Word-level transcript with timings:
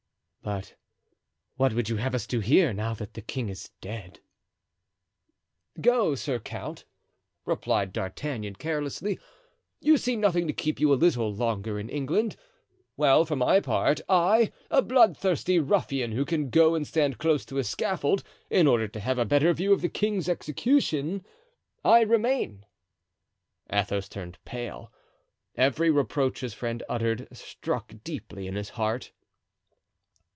"But 0.43 0.73
what 1.57 1.71
would 1.75 1.87
you 1.87 1.97
have 1.97 2.15
us 2.15 2.25
to 2.25 2.37
do 2.37 2.39
here, 2.39 2.73
now 2.73 2.95
that 2.95 3.13
the 3.13 3.21
king 3.21 3.47
is 3.47 3.69
dead?" 3.79 4.21
"Go, 5.79 6.15
sir 6.15 6.39
count," 6.39 6.83
replied 7.45 7.93
D'Artagnan, 7.93 8.55
carelessly; 8.55 9.19
"you 9.81 9.99
see 9.99 10.15
nothing 10.15 10.47
to 10.47 10.53
keep 10.53 10.79
you 10.79 10.91
a 10.91 10.95
little 10.95 11.31
longer 11.31 11.77
in 11.79 11.89
England? 11.89 12.37
Well, 12.97 13.23
for 13.23 13.35
my 13.35 13.59
part, 13.59 14.01
I, 14.09 14.51
a 14.71 14.81
bloodthirsty 14.81 15.59
ruffian, 15.59 16.13
who 16.13 16.25
can 16.25 16.49
go 16.49 16.73
and 16.73 16.87
stand 16.87 17.19
close 17.19 17.45
to 17.45 17.59
a 17.59 17.63
scaffold, 17.63 18.23
in 18.49 18.65
order 18.65 18.87
to 18.87 18.99
have 18.99 19.19
a 19.19 19.25
better 19.25 19.53
view 19.53 19.71
of 19.73 19.81
the 19.83 19.89
king's 19.89 20.27
execution—I 20.27 22.01
remain." 22.01 22.65
Athos 23.71 24.09
turned 24.09 24.43
pale. 24.43 24.91
Every 25.55 25.91
reproach 25.91 26.39
his 26.39 26.55
friend 26.55 26.81
uttered 26.89 27.27
struck 27.31 27.93
deeply 28.03 28.47
in 28.47 28.55
his 28.55 28.69
heart. 28.69 29.11